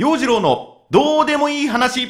[0.00, 2.08] 陽次郎のどうでもいい話。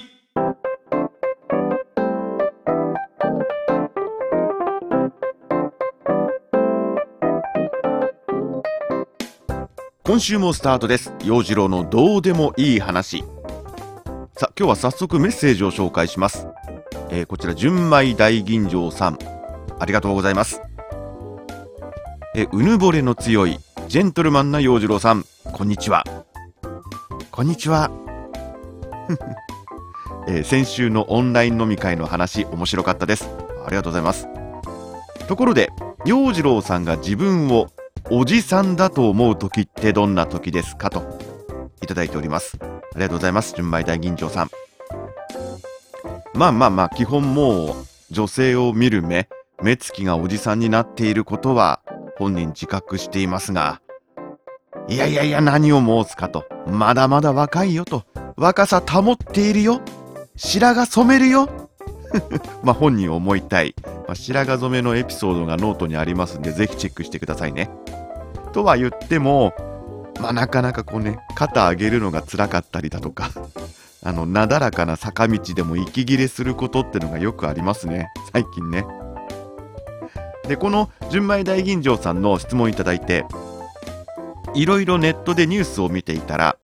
[10.05, 11.13] 今週もスタートです。
[11.25, 13.25] 陽次郎のどうでもいい話。
[14.37, 16.47] さあ今日は早速メッセージを紹介します、
[17.11, 19.19] えー、こちら純米大吟醸さん。
[19.81, 20.63] ありがとうございます。
[22.37, 25.25] えうぬぼれの強いジェントルマンな陽次郎さん。
[25.53, 26.20] こんにちは。
[27.41, 27.91] こんにちは、
[30.29, 33.31] えー、先週のオンライン飲み会の話面白かったです。
[33.65, 34.29] ありがとうございます。
[35.27, 35.73] ところで
[36.05, 37.69] 陽次郎さんが自分を
[38.11, 41.03] おじさんだと思う時ってどんな時ですかと
[41.81, 42.59] いただいております。
[42.61, 44.51] ありがとうございます純米大吟醸さん。
[46.35, 47.75] まあまあまあ基本もう
[48.11, 49.31] 女性を見る目
[49.63, 51.81] 目つきがおじさんになっていることは
[52.19, 53.81] 本人自覚していますが
[54.89, 56.45] いやいやいや何を申すかと。
[56.71, 58.05] まだまだ若いよと
[58.37, 59.81] 若さ保っているよ。
[60.37, 61.49] 白髪染めるよ。
[62.63, 67.71] まあ本人思いたい、まあ、白髪染めのエピソードがノートにありますんでぜひチェックしてくださいね。
[68.53, 69.53] とは言っても
[70.21, 73.31] まあなかなかこうね肩上げるのが辛かったりだとか
[74.03, 78.09] あのなだらかな坂道でも息切れすることってのがよくありますね。
[78.33, 78.87] 最近ね。
[80.49, 83.25] でこの純米大吟醸さんの質問いただいて
[84.55, 86.57] いろいろネットでニュースを見ていたら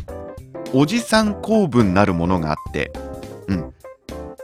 [0.72, 2.92] おじさん公文なるものがあって
[3.48, 3.72] うん。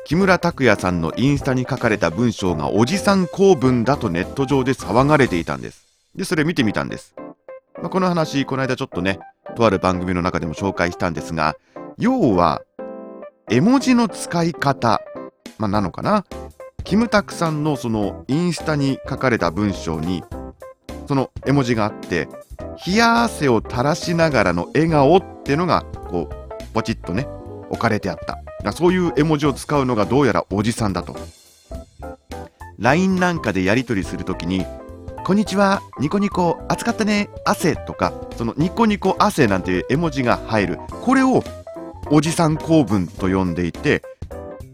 [0.05, 5.87] 木村拓哉さんのインスタに書かれた文章がおじさん公文だとネット上で騒がれていたんです。
[6.15, 7.15] でそれ見てみたんです。
[7.81, 9.19] まあ、この話、この間ちょっとね、
[9.57, 11.57] とある番組の中でも紹介したんですが、
[11.99, 12.63] 要は、
[13.51, 15.01] 絵文字の使い方、
[15.59, 16.25] まあ、なのかな？
[16.85, 20.23] キムタクさんのそのインスタに書かれた文章に、
[21.09, 22.29] その絵文字があって、
[22.87, 27.27] 冷や汗を垂らしながらの笑顔っていうのが、こう、ポチッとね、
[27.71, 28.19] 置かれてあっ
[28.63, 28.73] た。
[28.73, 31.17] そういう絵文字を使うのがどうやらおじさんだと。
[32.79, 34.65] LINE なんかでやり取りするときに、
[35.25, 40.79] こんにちは、ニコニコ、暑かったね、汗とか、そのニコニコ汗なんていう絵文字が入る。
[41.03, 41.45] これを
[42.11, 44.03] おじさん公文と呼んでいて、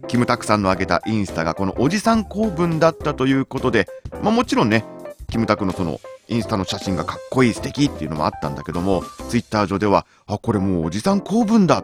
[0.06, 3.86] キムタクさんの挙げたインスタがこのおじさん公文だったということで、
[4.22, 4.84] まあ、もちろんね、
[5.30, 11.82] キムタクのそのインスタの写真がかっこいい素敵っていうのもあったんだけども、ツイッター上では、あ、これもうおじさん公文だ。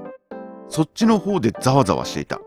[0.68, 2.40] そっちの方でざわざわしていた。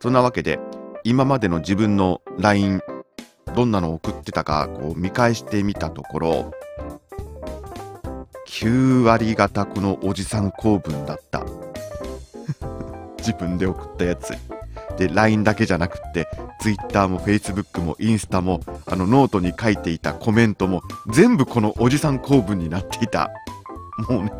[0.00, 0.58] そんなわけで、
[1.04, 2.80] 今までの自分の LINE
[3.54, 6.52] どんなのを送ってたかこう見返してみたところ
[8.46, 11.44] 9割方このおじさん公文だった
[13.18, 14.32] 自分で送ったやつ
[14.98, 16.28] で LINE だけじゃなくって
[16.60, 23.30] Twitter も Facebook もインスタもあのノートに書いていたコメントも全部このおじさん公文になっていた
[24.10, 24.32] もうね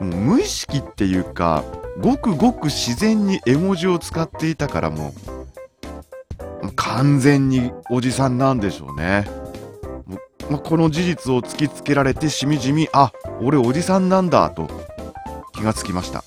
[0.00, 1.64] う無意識っていうか
[2.00, 5.12] ごくごく自然に絵文字を使っていたからも
[6.62, 9.28] う完全におじさんなんでしょうね。
[10.50, 14.68] まこの事実を突きつけられてしみじみあ俺おじさんなんだと
[15.54, 16.24] 気がつきました。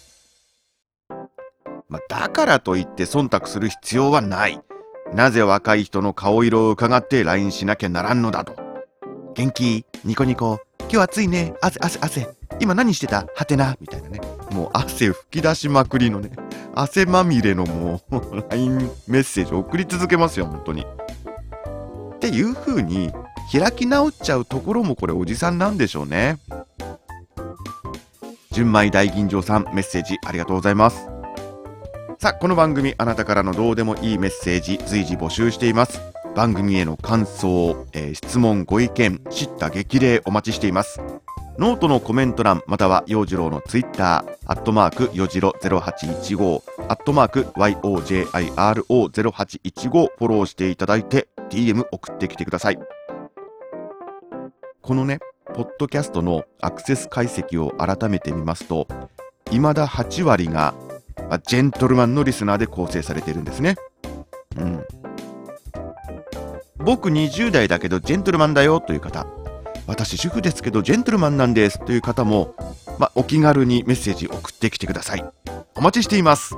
[2.09, 4.59] だからといって忖度する必要はない。
[5.13, 8.55] なぜ若い人の顔色を伺って LINE しなきゃならんのだと。
[9.35, 9.85] 元気？
[10.03, 10.59] ニコニコ？
[10.89, 12.29] 今日暑いね汗汗汗
[12.59, 13.27] 今何してた？
[13.35, 14.21] はてなみたいなね。
[14.51, 16.31] もう汗吹き出しまくりのね。
[16.75, 20.85] 汗まみれのもう LINE メッセージ送り続けますよ、本当に。
[22.15, 23.11] っていう風に
[23.51, 26.37] 開き直っちゃうところもこれおじさんなんでしょうね。
[28.51, 31.16] 純米大吟醸さんメッセージありがとうございます。
[32.27, 36.01] さあ、この番組あなたからのどうでもいいメッセージ随時募集しています。
[36.35, 40.99] 番組への感想、えー、質問、ご意見、叱咤激励お待ちしています。
[41.57, 52.79] ノートのコメント欄または陽次郎のツイッター、アットマーク、よじろ0815、アットマーク、YOJIRO0815 フォローしていただいて DM 送ってきてください。
[54.81, 55.19] このね、
[55.53, 58.85] ポッドキャストのアクセス解析を改めてみますと、
[59.49, 60.73] 未だ8割が
[61.29, 63.75] まあジェントルマンのリスナーで構成されているんですね。
[64.55, 64.85] うん。
[66.77, 69.27] 僕20代だけどジェントルマンだよという方、
[69.87, 72.55] 私主婦ですけどジェントルマンなんですという方も、
[72.97, 75.25] まあお気軽にメッセージ送ってきてください。
[75.75, 76.55] お待ちしています。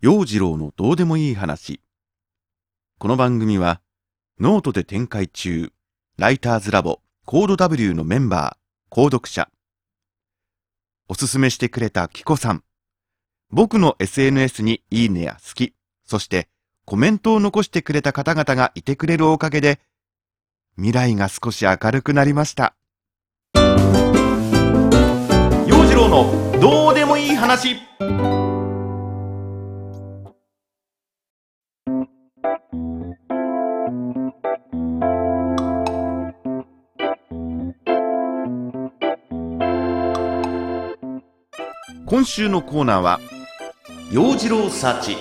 [0.00, 1.80] 陽次郎のどうでもいい話。
[2.98, 3.80] この番組は、
[4.38, 5.72] ノートで展開中、
[6.18, 8.65] ライターズラボコード W のメンバー、
[8.96, 9.50] 購読者。
[11.06, 12.62] おすすめしてくれたキコさん。
[13.50, 15.74] 僕の SNS にいいねや好き、
[16.06, 16.48] そして
[16.86, 19.80] コメントを残してくれた方々がいてくれるおかげで、
[20.76, 22.74] 未来が少し明るくなりました
[23.54, 23.62] 陽
[25.84, 27.76] 次郎のどうでもいい話
[42.06, 43.18] 今週のコーナーは
[44.12, 45.16] 陽次郎サーチ。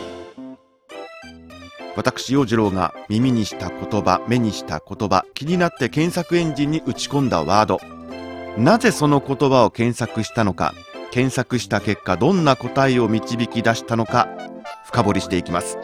[1.96, 7.80] 私陽次郎が耳にした言葉目にした言葉気になって検索エンジンに打ち込んだワード。
[8.56, 10.76] なぜその言葉を検索したのか
[11.10, 14.30] 検索した結果どんな答えを導き出したのか
[14.86, 15.80] 深掘りしていきます。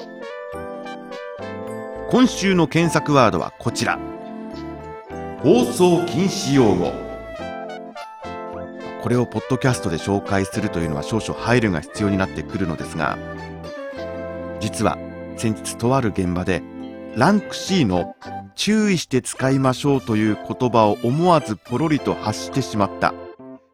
[2.12, 3.98] 今週の検索ワードはこちら。
[5.42, 7.01] 放送禁止用語
[9.02, 13.18] これをポッドキャストで紹介するというのは少々配慮が必要になってくるのですが
[14.60, 14.98] 実は
[15.38, 16.62] 先日とある現場で
[17.16, 18.16] ランク C の
[18.56, 23.14] 注意して使いましょうという言葉を思わずポロリと発してしまった。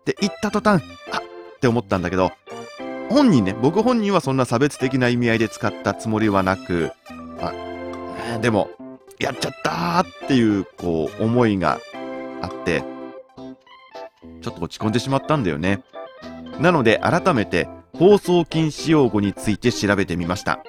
[0.06, 0.82] で言った途端
[1.12, 1.22] あっ
[1.58, 2.32] って思ったんだけど
[3.10, 6.92] 本人ね僕本人はそんな差別的な意味合いで使ったつもりはなく
[7.42, 8.70] あでも
[9.20, 11.80] やっちゃったーっていうこう思いが
[12.42, 12.84] あって
[14.42, 15.84] ちょっと落ち込んでしまったんだよね。
[16.60, 20.60] なので改めて放送禁止用語について調べてみました。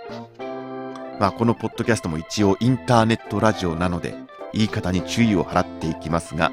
[1.18, 4.14] まあこのポッドキャストも一応インターネットラジオなので
[4.52, 6.52] 言い方に注意を払っていきますが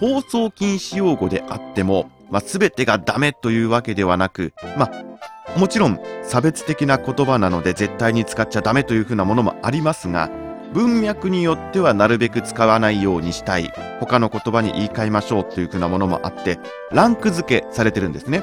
[0.00, 10.30] 放送禁止用語であっても、まあ、全てがダメというわけではなく、まあ、もちろん差別的な言葉なので絶対に使っちゃダメというふうなものもありますが
[10.76, 13.72] 文脈によってはなるべく使わないようにしたい。
[13.98, 16.58] 他の言葉に言い換えましょうというふうなものもあって
[16.92, 18.42] ランク付けされてるんですね。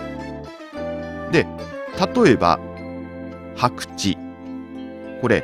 [1.32, 1.46] で
[2.26, 2.60] 例えば
[3.56, 4.18] 白地
[5.22, 5.44] これ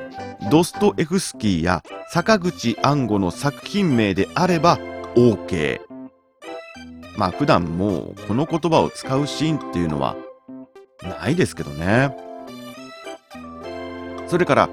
[0.50, 4.80] ドストエフスキーや坂口安吾の作品名であれば
[5.13, 5.80] OK
[7.18, 10.15] まあ普段もうこの言葉を使うシーンっていうのは
[11.03, 12.18] ないですけどね。
[14.25, 14.69] それから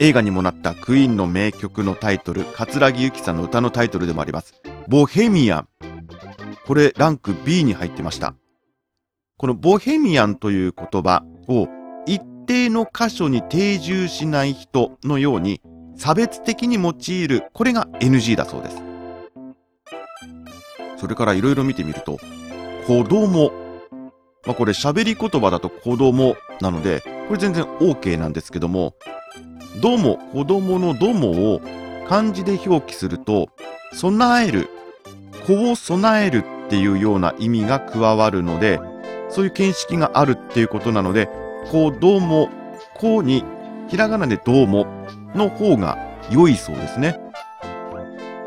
[0.00, 4.54] 映画にもなったクイーンの名曲のタイトル桂木由紀さんの歌のタイトルでもあります。
[4.86, 5.68] ボヘミアン。
[6.66, 8.34] これランク B に入ってました。
[9.38, 11.68] このボヘミアンという言葉を
[12.06, 15.60] 一定の箇所に定住しない人のように
[15.96, 18.82] 差別的に用いるこれが NG だそうです。
[20.96, 22.18] それからいろいろ見てみると
[22.86, 23.50] 子供。
[24.46, 28.94] まあこれ喋り言葉だと子供なのでこれ全然 OK なんですけども
[29.80, 31.60] どうも子供のどもを
[32.08, 33.48] 漢字で表記すると
[33.92, 34.68] 備える
[35.46, 38.80] 子を備えるっていうような意味が加わるので
[39.28, 41.28] そういう見識があるっていうことなので
[41.70, 42.48] 子供
[42.94, 43.44] 子に
[43.88, 44.86] ひらがなでどうも
[45.34, 45.96] の方が
[46.30, 47.20] 良いそうですね。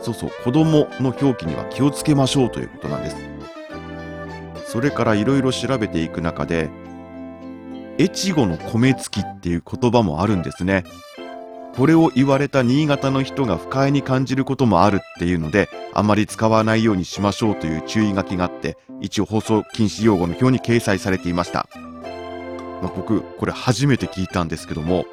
[0.02, 3.16] そうそう子供の表記には気をつけましょうということなんです。
[4.66, 6.70] それからいろいろ調べていく中で
[8.00, 10.84] 越後の米付きっていう言葉もあるんですね。
[11.76, 21.68] これを言われた新潟の人が不快に感じることもあるっていうのであまり使わないようにしましょうという注意書きがあって一応放送禁止用語の表に掲載されていました、
[22.82, 25.06] まあ、僕これ初めて聞いたんですけども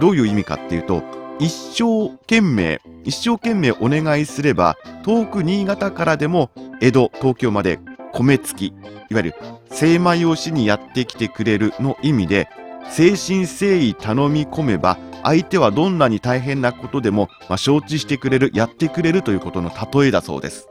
[0.00, 1.02] どういう意味かっていうと
[1.38, 7.78] 一生懸命一生懸命お願いすれば遠く新潟からでも江戸東京まで
[8.12, 9.34] 米付きいわゆる
[9.70, 12.48] 精米をしにやってきてくれるの意味で
[12.84, 14.98] 誠心誠意頼み込めば
[15.28, 20.68] 相手はどんなに大変なことでも、まあ、承知してくれるやってくれるということの例えだそうです。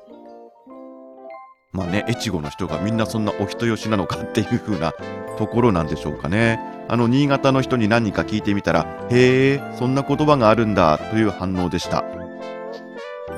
[1.74, 4.94] まあね越後の人がみんなそんなお人よしなのかっていう風な
[5.38, 6.60] ところなんでしょうかね。
[6.88, 12.04] あの新潟の人に何人か聞いてみたらへえそんな言葉があるんだという反応でした。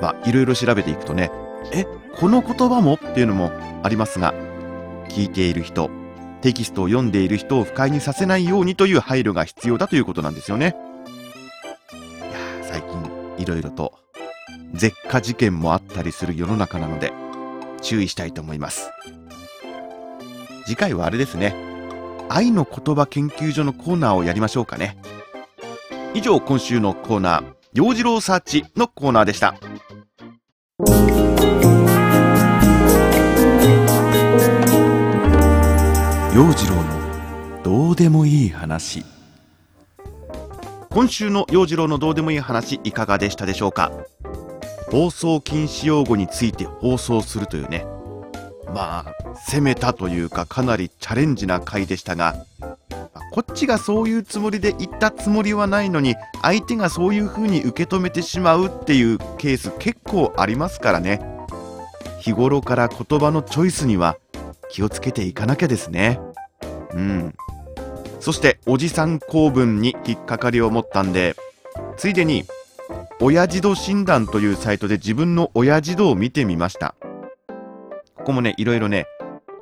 [0.00, 1.30] まあいろいろ調べていくとね
[1.70, 1.84] え
[2.18, 4.32] この言葉もっていうのもありますが
[5.10, 5.90] 聞いている人
[6.40, 10.74] テキストを読んでいる人を不快にさせないようにという配慮が必要だということなんですよね。
[13.40, 13.94] いろいろと
[14.74, 17.12] 絶火事件もあったりする世の中なので
[17.80, 18.90] 注意したいと思います。
[20.66, 21.54] 次回はあれですね。
[22.28, 24.96] 愛の言葉研究所のコーナーをやりましょうかね。
[26.14, 29.54] 以上今週のコーナー陽次郎サーチのコーナーでした。
[36.34, 39.04] 陽次郎のどうでもいい話。
[40.92, 43.92] 今週の陽次郎のどうでもいい話いかがでしたでしょうか？
[44.90, 47.86] 放送禁止用語について放送するというね。
[48.74, 49.14] まあ
[49.46, 52.44] 攻めたというかかなりチャレンジな回でしたが、
[53.32, 61.20] こっちがそういうつもりで言ったつもりはないのに相手がそういう風に受け止めてしまうっていうケース結構ありますからね。
[62.18, 64.16] 日頃から言葉のチョイスには
[64.68, 66.18] 気をつけていかなきゃですね。
[66.92, 67.34] うん。
[68.20, 71.34] そしておじさん公文に引っかかりを持ったんで
[71.96, 72.44] ついでに
[73.20, 76.94] 親父度診断というサイトで自分の親父度を見てみました。
[78.16, 79.06] ここもねいろいろね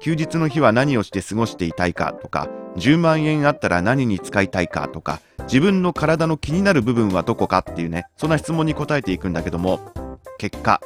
[0.01, 9.81] 休日の日は何をして過ごしていたいかとか10万円あったら何に使いたいかとか自分の体の気になる部分はどこかっていうねそんな質問に答えていくんだけども
[10.39, 10.81] 結果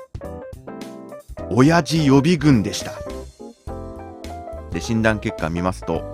[1.50, 2.92] 親父予備軍でした。
[4.70, 6.11] で診断結果見ますと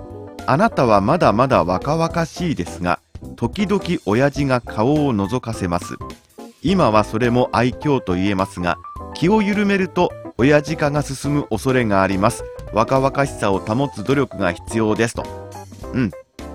[0.50, 3.00] あなたはまだまだ若々しいですが
[3.36, 5.96] 時々親父が顔を覗かせます。
[6.62, 8.78] 今はそれも愛嬌と言えますが
[9.12, 12.44] 気を緩めると親父化が進む恐れがあります。
[12.72, 15.14] 若々しさを保つ努力が必要です。
[15.16, 15.24] と。
[15.92, 16.10] うん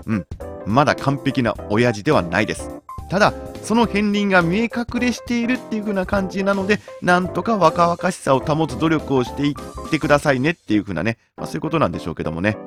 [0.07, 0.25] うん。
[0.65, 2.71] まだ完璧な親父ではないです。
[3.11, 3.31] ただ
[3.61, 12.57] その片鱗が見え隠れしているっていう風な感じなのでなんとか若々しさを保つ努力をしていってくださいねっていう風なね、まあ、そういうことなんでしょうけどもね。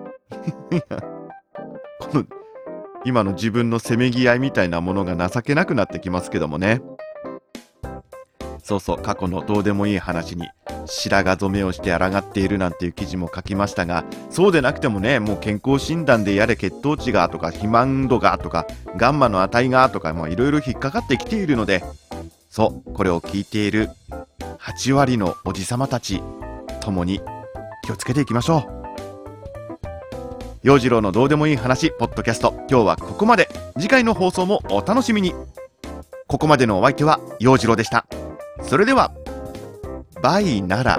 [2.10, 2.24] この
[3.04, 6.82] 今の自分のせめぎ合いみたいなものが情けなくなってきますけどもね。
[8.66, 10.48] そうそう過去のどうでもいい話に
[10.86, 21.84] 白髪染めをして抗っているなんていう記事も書きましたがそうでなくてもねもう健康診断でやれ血糖値がとか肥満度がとかガンマの値がとかいろいろ引っかかってきているので
[22.50, 23.88] そうこれを聞いている
[24.58, 26.20] 8割のおじさまたち
[26.80, 27.20] ともに
[27.84, 28.75] 気をつけていきましょう。
[30.66, 32.52] 陽次郎のどうでもいい話ポッドキャスト。
[32.68, 33.48] 今日はここまで。
[33.74, 35.32] 次回の放送もお楽しみに。
[36.26, 38.04] ここまでのお相手は陽次郎でした。
[38.62, 39.12] それでは
[40.20, 40.98] バイなら。